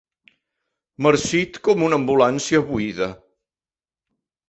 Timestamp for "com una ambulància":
1.69-2.65